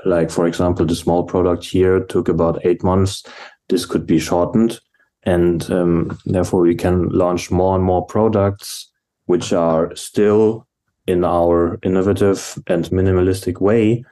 Like 0.05 0.29
for 0.29 0.48
example, 0.48 0.86
the 0.86 0.95
small 0.95 1.24
product 1.24 1.65
here 1.65 2.01
took 2.01 2.27
about 2.27 2.65
eight 2.65 2.83
months. 2.83 3.24
This 3.69 3.86
could 3.86 4.05
be 4.05 4.19
shortened, 4.19 4.79
and 5.24 5.69
um, 5.71 6.17
therefore 6.25 6.62
we 6.62 6.75
can 6.75 7.09
launch 7.09 7.51
more 7.51 7.75
and 7.75 7.83
more 7.83 8.05
products 8.05 8.91
which 9.25 9.53
are 9.53 9.95
still 9.95 10.65
in 11.05 11.24
our 11.24 11.79
innovative 11.83 12.57
and 12.67 12.86
minimalistic 12.86 13.62
way. 13.62 14.03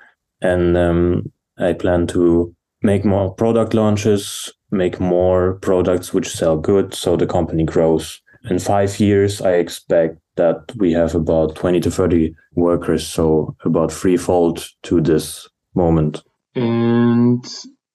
And 0.42 0.78
um, 0.78 1.32
I 1.58 1.74
plan 1.74 2.06
to 2.08 2.56
make 2.84 3.04
more 3.04 3.34
product 3.34 3.74
launches, 3.74 4.54
make 4.70 5.00
more 5.00 5.56
products 5.56 6.14
which 6.14 6.30
sell 6.30 6.58
good, 6.58 6.94
so 6.94 7.18
the 7.18 7.26
company 7.26 7.64
grows. 7.64 8.22
In 8.50 8.60
five 8.60 9.00
years, 9.00 9.42
I 9.42 9.54
expect 9.54 10.20
that 10.36 10.72
we 10.76 10.94
have 10.94 11.16
about 11.16 11.56
20 11.56 11.80
to 11.82 11.92
30 11.92 12.36
workers, 12.54 13.06
so 13.06 13.56
about 13.66 13.92
threefold 13.92 14.70
to 14.84 15.02
this 15.02 15.48
moment. 15.78 16.24
And 16.56 17.46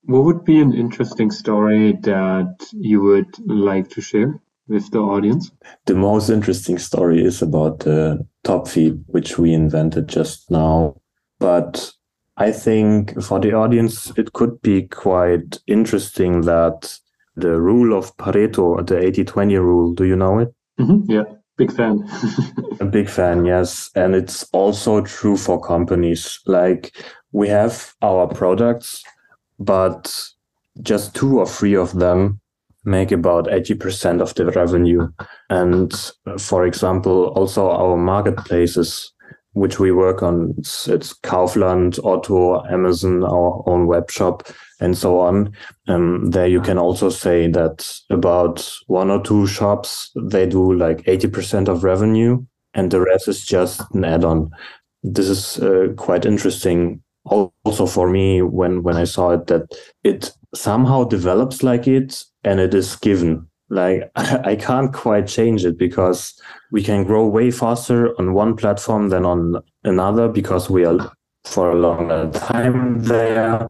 what 0.05 0.25
would 0.25 0.45
be 0.45 0.61
an 0.61 0.73
interesting 0.73 1.31
story 1.31 1.93
that 2.03 2.57
you 2.73 3.03
would 3.03 3.33
like 3.47 3.91
to 3.91 4.01
share? 4.01 4.41
with 4.69 4.91
the 4.91 4.99
audience? 4.99 5.51
The 5.87 5.95
most 5.95 6.31
interesting 6.31 6.79
story 6.79 7.25
is 7.25 7.43
about 7.43 7.81
the 7.81 8.27
Topfi, 8.45 9.03
which 9.07 9.39
we 9.39 9.53
invented 9.53 10.09
just 10.09 10.51
now. 10.51 10.97
But 11.39 11.93
I 12.37 12.53
think 12.53 13.21
for 13.23 13.39
the 13.39 13.53
audience, 13.53 14.13
it 14.17 14.33
could 14.33 14.61
be 14.63 14.83
quite 14.83 15.59
interesting 15.67 16.43
that 16.43 16.99
the 17.37 17.61
rule 17.61 17.97
of 17.97 18.17
Pareto, 18.17 18.87
the 18.87 18.99
80 18.99 19.25
20 19.25 19.57
rule, 19.57 19.95
do 19.95 20.05
you 20.05 20.17
know 20.17 20.39
it? 20.39 20.55
Mm-hmm. 20.81 21.11
Yeah, 21.11 21.25
big 21.67 21.77
fan. 21.77 22.09
a 22.81 22.85
big 22.85 23.09
fan, 23.09 23.45
yes. 23.45 23.91
And 23.95 24.15
it's 24.15 24.45
also 24.53 25.01
true 25.03 25.37
for 25.37 25.61
companies. 25.61 26.41
Like 26.47 26.93
we 27.33 27.49
have 27.49 27.95
our 28.03 28.27
products, 28.27 29.03
but 29.59 30.15
just 30.83 31.15
two 31.15 31.39
or 31.39 31.47
three 31.47 31.77
of 31.77 31.93
them 31.93 32.41
make 32.85 33.13
about 33.13 33.47
80% 33.47 34.21
of 34.21 34.35
the 34.35 34.47
revenue. 34.51 35.09
And 35.51 35.93
uh, 36.27 36.39
for 36.39 36.67
example, 36.67 37.27
also 37.37 37.71
our 37.71 37.97
marketplaces, 37.97 39.12
which 39.53 39.79
we 39.79 39.93
work 39.93 40.23
on, 40.23 40.55
it's, 40.59 40.89
it's 40.89 41.13
Kaufland, 41.13 41.99
Otto, 42.05 42.65
Amazon, 42.67 43.23
our 43.23 43.63
own 43.67 43.87
web 43.87 44.11
shop, 44.11 44.49
and 44.81 44.97
so 44.97 45.21
on. 45.21 45.53
Um, 45.89 46.31
there 46.31 46.47
you 46.47 46.61
can 46.61 46.79
also 46.79 47.11
say 47.11 47.49
that 47.49 48.01
about 48.11 48.69
one 48.87 49.11
or 49.11 49.23
two 49.23 49.47
shops, 49.47 50.11
they 50.17 50.47
do 50.47 50.73
like 50.73 51.03
80% 51.03 51.69
of 51.69 51.85
revenue 51.85 52.45
and 52.75 52.91
the 52.91 53.01
rest 53.01 53.29
is 53.29 53.45
just 53.45 53.83
an 53.95 54.05
add-on. 54.05 54.51
This 55.03 55.29
is 55.29 55.59
uh, 55.59 55.89
quite 55.97 56.25
interesting 56.25 57.03
also 57.25 57.87
for 57.87 58.09
me 58.09 58.43
when 58.43 58.83
when 58.83 58.97
I 58.97 59.05
saw 59.05 59.31
it 59.31 59.47
that 59.47 59.73
it 60.03 60.33
somehow 60.55 61.05
develops 61.05 61.63
like 61.63 61.87
it 61.87 62.25
and 62.45 62.61
it 62.61 62.75
is 62.75 62.97
given. 62.97 63.47
Like 63.73 64.11
I 64.17 64.55
can't 64.55 64.93
quite 64.93 65.27
change 65.27 65.65
it 65.65 65.79
because 65.79 66.39
we 66.71 66.83
can 66.83 67.05
grow 67.05 67.27
way 67.27 67.51
faster 67.51 68.15
on 68.21 68.35
one 68.35 68.55
platform 68.55 69.09
than 69.09 69.25
on 69.25 69.57
another 69.83 70.29
because 70.29 70.69
we 70.69 70.85
are 70.85 71.11
for 71.45 71.71
a 71.71 71.75
longer 71.75 72.31
time 72.33 73.03
there. 73.03 73.67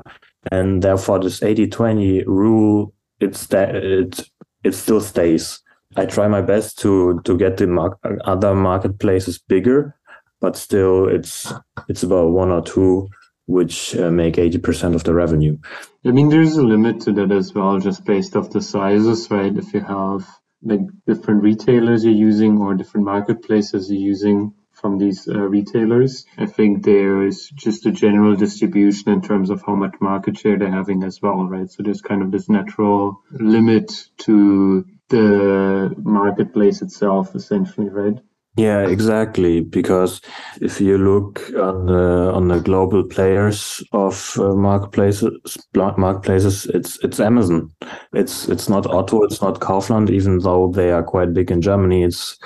And 0.50 0.82
therefore 0.82 1.20
this 1.20 1.38
80-20 1.38 2.26
rule, 2.26 2.92
it's 3.20 3.46
that 3.46 3.76
it 3.76 4.28
it 4.64 4.74
still 4.74 5.00
stays. 5.00 5.60
I 5.96 6.06
try 6.06 6.26
my 6.26 6.42
best 6.42 6.78
to 6.80 7.20
to 7.24 7.38
get 7.38 7.58
the 7.58 7.68
mar- 7.68 7.98
other 8.24 8.54
marketplaces 8.54 9.38
bigger, 9.38 9.94
but 10.40 10.56
still 10.56 11.06
it's 11.06 11.52
it's 11.88 12.02
about 12.02 12.32
one 12.32 12.50
or 12.50 12.62
two 12.62 13.08
which 13.52 13.94
uh, 13.96 14.10
make 14.10 14.36
80% 14.36 14.94
of 14.94 15.04
the 15.04 15.14
revenue. 15.14 15.58
I 16.04 16.10
mean, 16.10 16.28
there's 16.28 16.56
a 16.56 16.62
limit 16.62 17.02
to 17.02 17.12
that 17.12 17.30
as 17.30 17.54
well, 17.54 17.78
just 17.78 18.04
based 18.04 18.34
off 18.34 18.50
the 18.50 18.60
sizes, 18.60 19.30
right? 19.30 19.56
If 19.56 19.74
you 19.74 19.80
have 19.80 20.26
like 20.62 20.80
different 21.06 21.42
retailers 21.42 22.04
you're 22.04 22.14
using 22.14 22.58
or 22.58 22.74
different 22.74 23.06
marketplaces 23.06 23.90
you're 23.90 24.00
using 24.00 24.54
from 24.72 24.98
these 24.98 25.28
uh, 25.28 25.38
retailers, 25.38 26.24
I 26.38 26.46
think 26.46 26.84
there 26.84 27.24
is 27.24 27.48
just 27.54 27.86
a 27.86 27.92
general 27.92 28.34
distribution 28.36 29.12
in 29.12 29.22
terms 29.22 29.50
of 29.50 29.62
how 29.64 29.76
much 29.76 29.94
market 30.00 30.38
share 30.38 30.58
they're 30.58 30.70
having 30.70 31.04
as 31.04 31.20
well, 31.22 31.44
right? 31.44 31.70
So 31.70 31.82
there's 31.82 32.00
kind 32.00 32.22
of 32.22 32.30
this 32.30 32.48
natural 32.48 33.20
limit 33.30 33.92
to 34.18 34.84
the 35.08 35.94
marketplace 35.98 36.82
itself, 36.82 37.34
essentially, 37.34 37.90
right? 37.90 38.18
Yeah, 38.56 38.86
exactly. 38.86 39.60
Because 39.60 40.20
if 40.60 40.78
you 40.80 40.98
look 40.98 41.40
on 41.56 41.86
the 41.86 42.32
on 42.34 42.48
the 42.48 42.60
global 42.60 43.02
players 43.02 43.82
of 43.92 44.36
uh, 44.38 44.54
marketplaces, 44.54 45.56
marketplaces, 45.74 46.66
it's 46.66 46.98
it's 47.02 47.18
Amazon. 47.18 47.70
It's 48.12 48.48
it's 48.50 48.68
not 48.68 48.86
Otto. 48.86 49.22
It's 49.22 49.40
not 49.40 49.60
Kaufland. 49.60 50.10
Even 50.10 50.40
though 50.40 50.70
they 50.70 50.92
are 50.92 51.02
quite 51.02 51.32
big 51.32 51.50
in 51.50 51.62
Germany, 51.62 52.04
it's 52.04 52.38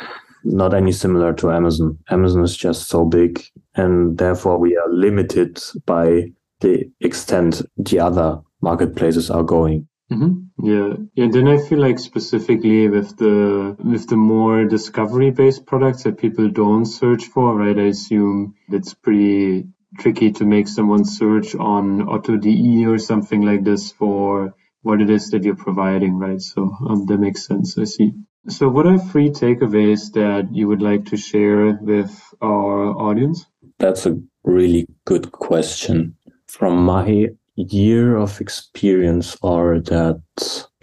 not 0.44 0.74
any 0.74 0.92
similar 0.92 1.32
to 1.34 1.50
Amazon. 1.50 1.98
Amazon 2.10 2.44
is 2.44 2.56
just 2.56 2.88
so 2.88 3.04
big, 3.04 3.44
and 3.74 4.16
therefore 4.16 4.58
we 4.58 4.76
are 4.76 4.88
limited 4.88 5.60
by 5.86 6.30
the 6.60 6.88
extent 7.00 7.62
the 7.76 7.98
other 7.98 8.40
marketplaces 8.62 9.28
are 9.28 9.42
going. 9.42 9.88
Mm-hmm. 10.10 10.66
Yeah, 10.66 10.94
yeah. 11.14 11.28
Then 11.30 11.48
I 11.48 11.58
feel 11.58 11.80
like 11.80 11.98
specifically 11.98 12.88
with 12.88 13.16
the 13.16 13.76
with 13.82 14.08
the 14.08 14.16
more 14.16 14.64
discovery 14.64 15.30
based 15.30 15.66
products 15.66 16.04
that 16.04 16.18
people 16.18 16.48
don't 16.48 16.84
search 16.86 17.24
for, 17.24 17.56
right? 17.56 17.76
I 17.76 17.88
assume 17.88 18.54
it's 18.68 18.94
pretty 18.94 19.66
tricky 19.98 20.30
to 20.32 20.44
make 20.44 20.68
someone 20.68 21.04
search 21.04 21.54
on 21.54 22.08
Otto.de 22.08 22.86
or 22.86 22.98
something 22.98 23.42
like 23.42 23.64
this 23.64 23.90
for 23.90 24.54
what 24.82 25.00
it 25.00 25.10
is 25.10 25.30
that 25.30 25.42
you're 25.42 25.56
providing, 25.56 26.18
right? 26.18 26.40
So 26.40 26.72
um, 26.88 27.06
that 27.06 27.18
makes 27.18 27.44
sense. 27.44 27.76
I 27.76 27.84
see. 27.84 28.12
So, 28.48 28.68
what 28.68 28.86
are 28.86 28.98
three 28.98 29.30
takeaways 29.30 30.12
that 30.12 30.54
you 30.54 30.68
would 30.68 30.80
like 30.82 31.06
to 31.06 31.16
share 31.16 31.72
with 31.82 32.12
our 32.40 32.90
audience? 32.90 33.44
That's 33.80 34.06
a 34.06 34.20
really 34.44 34.86
good 35.04 35.32
question. 35.32 36.16
From 36.46 36.84
my 36.84 37.30
year 37.56 38.16
of 38.16 38.40
experience 38.40 39.36
are 39.42 39.80
that 39.80 40.20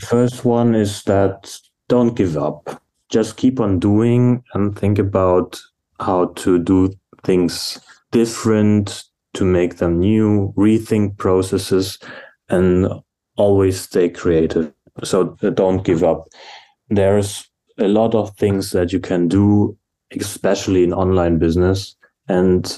first 0.01 0.45
one 0.45 0.75
is 0.75 1.03
that 1.03 1.57
don't 1.87 2.15
give 2.15 2.37
up. 2.37 2.81
Just 3.09 3.37
keep 3.37 3.59
on 3.59 3.79
doing 3.79 4.43
and 4.53 4.77
think 4.77 4.97
about 4.97 5.59
how 5.99 6.27
to 6.35 6.57
do 6.59 6.93
things 7.23 7.79
different 8.11 9.03
to 9.35 9.45
make 9.45 9.77
them 9.77 9.99
new, 9.99 10.53
rethink 10.57 11.17
processes 11.17 11.99
and 12.49 12.87
always 13.37 13.79
stay 13.79 14.09
creative. 14.09 14.71
So 15.03 15.35
uh, 15.41 15.49
don't 15.49 15.83
give 15.83 16.03
up. 16.03 16.27
There's 16.89 17.47
a 17.79 17.87
lot 17.87 18.13
of 18.13 18.35
things 18.37 18.71
that 18.71 18.93
you 18.93 18.99
can 18.99 19.27
do, 19.27 19.77
especially 20.19 20.83
in 20.83 20.93
online 20.93 21.39
business. 21.39 21.95
And 22.27 22.77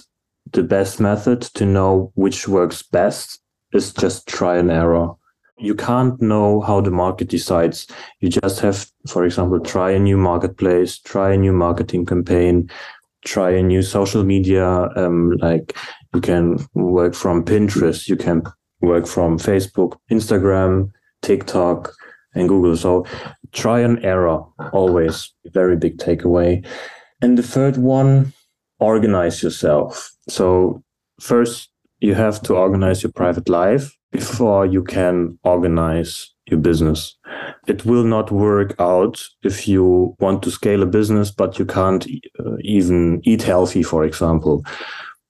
the 0.52 0.64
best 0.64 1.00
method 1.00 1.42
to 1.42 1.66
know 1.66 2.12
which 2.16 2.48
works 2.48 2.82
best 2.82 3.40
is 3.76 3.94
just 3.94 4.28
try 4.28 4.58
and 4.58 4.72
error. 4.72 5.12
You 5.58 5.76
can't 5.76 6.22
know 6.22 6.62
how 6.62 6.82
the 6.82 6.92
market 6.92 7.30
decides. 7.30 7.88
You 8.20 8.30
just 8.30 8.60
have, 8.60 8.86
for 9.08 9.26
example, 9.26 9.60
try 9.60 9.92
a 9.92 10.00
new 10.00 10.18
marketplace, 10.18 11.00
try 11.00 11.34
a 11.34 11.38
new 11.38 11.54
marketing 11.54 12.06
campaign, 12.06 12.70
try 13.26 13.52
a 13.52 13.64
new 13.64 13.82
social 13.82 14.24
media. 14.24 14.90
Um, 14.96 15.32
like 15.42 15.76
you 16.14 16.22
can 16.22 16.66
work 16.74 17.14
from 17.14 17.46
Pinterest, 17.46 18.08
you 18.08 18.18
can 18.18 18.44
work 18.82 19.08
from 19.08 19.38
Facebook, 19.38 19.98
Instagram, 20.12 20.92
TikTok, 21.22 21.94
and 22.34 22.50
Google. 22.50 22.76
So 22.76 23.06
try 23.54 23.80
and 23.80 24.04
error 24.04 24.44
always 24.74 25.34
very 25.46 25.78
big 25.78 25.98
takeaway. 25.98 26.66
And 27.22 27.38
the 27.38 27.44
third 27.44 27.78
one, 27.78 28.34
organize 28.80 29.42
yourself. 29.42 30.12
So 30.28 30.84
first 31.20 31.70
you 32.00 32.14
have 32.14 32.42
to 32.44 32.56
organize 32.56 33.04
your 33.04 33.12
private 33.12 33.50
life 33.50 33.96
before 34.12 34.66
you 34.66 34.84
can 34.84 35.38
organize 35.44 36.34
your 36.48 36.60
business. 36.60 37.18
It 37.68 37.86
will 37.86 38.04
not 38.04 38.32
work 38.32 38.76
out 38.80 39.24
if 39.44 39.68
you 39.68 40.16
want 40.20 40.44
to 40.44 40.52
scale 40.52 40.84
a 40.84 40.86
business, 40.86 41.32
but 41.32 41.58
you 41.58 41.66
can't 41.66 42.06
uh, 42.40 42.58
even 42.62 43.22
eat 43.24 43.42
healthy, 43.42 43.84
for 43.84 44.06
example. 44.06 44.64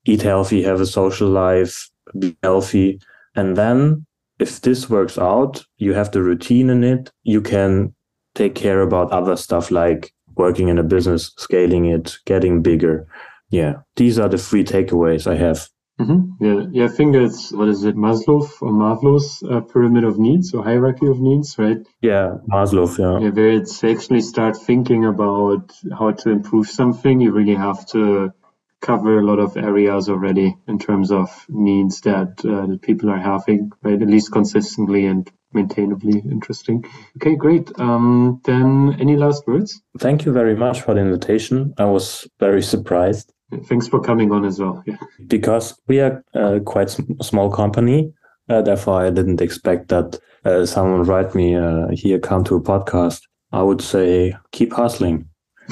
Eat 0.06 0.22
healthy, 0.22 0.62
have 0.64 0.82
a 0.82 0.86
social 0.86 1.30
life, 1.30 1.90
be 2.20 2.36
healthy. 2.44 3.00
And 3.36 3.56
then 3.56 4.06
if 4.40 4.62
this 4.62 4.90
works 4.90 5.18
out, 5.18 5.64
you 5.78 5.94
have 5.94 6.12
the 6.12 6.22
routine 6.22 6.70
in 6.70 6.84
it, 6.84 7.12
you 7.24 7.42
can 7.42 7.96
take 8.36 8.56
care 8.56 8.82
about 8.82 9.12
other 9.12 9.38
stuff 9.38 9.72
like 9.72 10.12
working 10.36 10.68
in 10.68 10.78
a 10.78 10.84
business, 10.84 11.32
scaling 11.38 11.86
it, 11.86 12.18
getting 12.26 12.62
bigger. 12.62 13.08
Yeah, 13.50 13.76
these 13.96 14.20
are 14.20 14.28
the 14.28 14.38
three 14.38 14.64
takeaways 14.64 15.32
I 15.32 15.36
have. 15.36 15.70
Mm-hmm. 16.00 16.44
Yeah, 16.44 16.66
yeah. 16.72 16.86
I 16.86 16.88
think 16.90 17.16
it's 17.16 17.54
what 17.54 17.70
is 17.70 17.86
it, 17.86 17.96
Maslow 17.96 18.50
or 18.62 18.72
Maslow's 18.72 19.42
uh, 19.50 19.62
pyramid 19.62 20.04
of 20.04 20.20
needs 20.20 20.54
or 20.54 20.64
hierarchy 20.64 21.08
of 21.08 21.22
needs, 21.22 21.58
right? 21.58 21.78
Yeah, 22.02 22.36
Maslow. 22.52 22.88
Yeah. 22.98 23.26
Yeah, 23.26 23.30
where 23.30 23.52
it's 23.52 23.84
actually 23.84 24.22
start 24.22 24.58
thinking 24.58 25.06
about 25.06 25.72
how 25.98 26.12
to 26.12 26.30
improve 26.32 26.68
something. 26.68 27.22
You 27.22 27.32
really 27.32 27.56
have 27.56 27.86
to 27.88 28.34
cover 28.82 29.20
a 29.20 29.26
lot 29.26 29.40
of 29.40 29.56
areas 29.58 30.10
already 30.10 30.56
in 30.68 30.80
terms 30.80 31.12
of 31.12 31.30
needs 31.50 32.02
that, 32.02 32.44
uh, 32.46 32.68
that 32.68 32.82
people 32.82 33.10
are 33.10 33.18
having, 33.18 33.72
right? 33.82 34.00
At 34.02 34.08
least 34.08 34.32
consistently 34.32 35.06
and 35.06 35.32
maintainably 35.54 36.20
interesting. 36.30 36.86
Okay, 37.18 37.36
great. 37.36 37.72
Um, 37.80 38.42
then 38.44 38.98
any 39.00 39.16
last 39.16 39.48
words? 39.48 39.82
Thank 39.98 40.26
you 40.26 40.34
very 40.34 40.56
much 40.56 40.82
for 40.82 40.94
the 40.94 41.00
invitation. 41.00 41.74
I 41.78 41.86
was 41.86 42.28
very 42.40 42.62
surprised. 42.62 43.32
Thanks 43.66 43.88
for 43.88 44.02
coming 44.02 44.32
on 44.32 44.46
as 44.46 44.60
well. 44.60 44.84
Yeah. 44.86 44.98
Because 45.28 45.80
we 45.88 46.00
are 46.00 46.24
a 46.34 46.60
quite 46.60 46.90
small 47.22 47.52
company, 47.52 48.14
uh, 48.50 48.62
therefore 48.62 49.06
I 49.06 49.10
didn't 49.10 49.42
expect 49.42 49.90
that 49.90 50.20
uh, 50.44 50.66
someone 50.66 51.04
write 51.04 51.36
me 51.36 51.56
uh, 51.56 51.88
here, 51.92 52.20
come 52.20 52.44
to 52.46 52.56
a 52.56 52.62
podcast. 52.62 53.22
I 53.52 53.62
would 53.62 53.82
say 53.82 54.36
keep 54.52 54.74
hustling. 54.74 55.30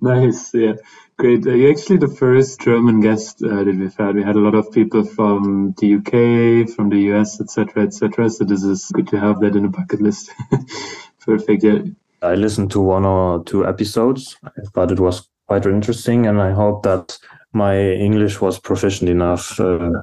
nice. 0.00 0.54
Yeah. 0.54 0.74
Great. 1.18 1.46
Uh, 1.46 1.50
you're 1.52 1.70
actually 1.70 1.98
the 1.98 2.14
first 2.18 2.60
German 2.60 3.00
guest 3.00 3.42
uh, 3.42 3.64
that 3.64 3.76
we've 3.78 3.94
had. 3.94 4.14
We 4.14 4.22
had 4.22 4.36
a 4.36 4.40
lot 4.40 4.54
of 4.54 4.72
people 4.72 5.04
from 5.04 5.74
the 5.78 5.96
UK, 5.96 6.74
from 6.74 6.88
the 6.88 7.12
US, 7.12 7.40
etc., 7.40 7.84
etc. 7.84 8.30
So 8.30 8.44
this 8.44 8.62
is 8.62 8.90
good 8.92 9.08
to 9.08 9.20
have 9.20 9.40
that 9.40 9.54
in 9.56 9.66
a 9.66 9.68
bucket 9.68 10.00
list. 10.00 10.30
Perfect. 11.20 11.64
Yeah. 11.64 11.82
I 12.22 12.34
listened 12.34 12.70
to 12.70 12.80
one 12.80 13.04
or 13.04 13.44
two 13.44 13.66
episodes. 13.66 14.36
I 14.44 14.50
thought 14.72 14.92
it 14.92 15.00
was 15.00 15.28
quite 15.52 15.66
interesting, 15.66 16.26
and 16.26 16.40
I 16.40 16.52
hope 16.52 16.82
that 16.84 17.18
my 17.52 17.78
English 17.78 18.40
was 18.40 18.58
proficient 18.58 19.10
enough. 19.10 19.60
Uh, 19.60 20.02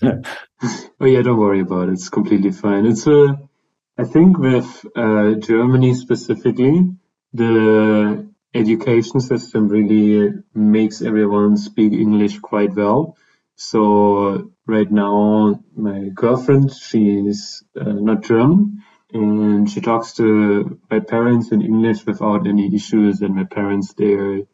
oh 1.00 1.06
yeah, 1.12 1.22
don't 1.22 1.40
worry 1.40 1.62
about 1.62 1.88
it. 1.88 1.94
It's 1.94 2.08
completely 2.08 2.52
fine. 2.52 2.86
It's 2.86 3.04
a, 3.08 3.20
uh, 3.24 3.36
I 3.98 4.04
think 4.04 4.38
with 4.38 4.68
uh, 4.94 5.32
Germany 5.50 5.92
specifically, 5.94 6.92
the 7.32 8.28
education 8.54 9.18
system 9.18 9.66
really 9.68 10.34
makes 10.54 11.02
everyone 11.02 11.56
speak 11.56 11.92
English 11.92 12.38
quite 12.38 12.72
well. 12.76 13.16
So 13.56 14.52
right 14.68 14.90
now, 14.92 15.64
my 15.74 16.10
girlfriend, 16.14 16.72
she 16.72 17.02
is 17.32 17.64
uh, 17.74 17.98
not 18.08 18.22
German, 18.22 18.84
and 19.12 19.68
she 19.68 19.80
talks 19.80 20.12
to 20.18 20.78
my 20.88 21.00
parents 21.00 21.50
in 21.50 21.60
English 21.60 22.06
without 22.06 22.46
any 22.46 22.72
issues. 22.72 23.20
And 23.20 23.34
my 23.34 23.44
parents, 23.44 23.92
they're 23.94 24.46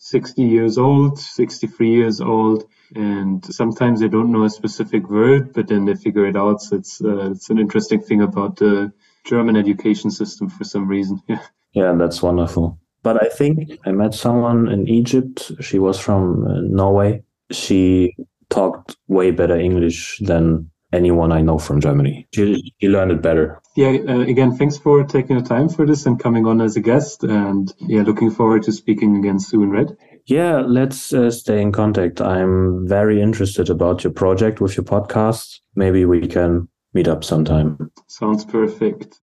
60 0.00 0.42
years 0.42 0.78
old, 0.78 1.18
63 1.18 1.90
years 1.90 2.20
old, 2.20 2.64
and 2.94 3.44
sometimes 3.44 4.00
they 4.00 4.08
don't 4.08 4.32
know 4.32 4.44
a 4.44 4.50
specific 4.50 5.08
word, 5.08 5.52
but 5.52 5.68
then 5.68 5.84
they 5.84 5.94
figure 5.94 6.26
it 6.26 6.36
out. 6.36 6.62
So 6.62 6.76
it's 6.76 7.00
uh, 7.02 7.30
it's 7.30 7.50
an 7.50 7.58
interesting 7.58 8.00
thing 8.00 8.22
about 8.22 8.56
the 8.56 8.92
German 9.26 9.56
education 9.56 10.10
system 10.10 10.48
for 10.48 10.64
some 10.64 10.88
reason. 10.88 11.22
Yeah. 11.28 11.40
Yeah, 11.72 11.92
that's 11.92 12.20
wonderful. 12.20 12.80
But 13.04 13.22
I 13.22 13.28
think 13.28 13.78
I 13.86 13.92
met 13.92 14.12
someone 14.12 14.68
in 14.68 14.88
Egypt. 14.88 15.52
She 15.60 15.78
was 15.78 16.00
from 16.00 16.44
uh, 16.44 16.60
Norway. 16.62 17.22
She 17.52 18.16
talked 18.48 18.96
way 19.06 19.30
better 19.30 19.56
English 19.56 20.18
than 20.18 20.70
anyone 20.92 21.30
I 21.30 21.42
know 21.42 21.58
from 21.58 21.80
Germany. 21.80 22.26
She, 22.34 22.72
she 22.80 22.88
learned 22.88 23.12
it 23.12 23.22
better. 23.22 23.59
Yeah, 23.76 23.96
uh, 24.08 24.20
again, 24.20 24.56
thanks 24.56 24.78
for 24.78 25.04
taking 25.04 25.36
the 25.36 25.48
time 25.48 25.68
for 25.68 25.86
this 25.86 26.06
and 26.06 26.18
coming 26.18 26.46
on 26.46 26.60
as 26.60 26.76
a 26.76 26.80
guest. 26.80 27.22
And 27.22 27.72
yeah, 27.78 28.02
looking 28.02 28.30
forward 28.30 28.64
to 28.64 28.72
speaking 28.72 29.16
again 29.16 29.38
soon, 29.38 29.70
right? 29.70 29.88
Yeah, 30.26 30.60
let's 30.60 31.12
uh, 31.12 31.30
stay 31.30 31.60
in 31.62 31.72
contact. 31.72 32.20
I'm 32.20 32.86
very 32.88 33.20
interested 33.20 33.70
about 33.70 34.04
your 34.04 34.12
project 34.12 34.60
with 34.60 34.76
your 34.76 34.84
podcast. 34.84 35.60
Maybe 35.74 36.04
we 36.04 36.26
can 36.26 36.68
meet 36.94 37.08
up 37.08 37.24
sometime. 37.24 37.90
Sounds 38.08 38.44
perfect. 38.44 39.20